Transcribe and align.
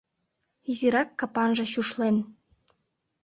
—изирак 0.71 1.09
капанже 1.19 1.65
чушлен. 1.73 2.15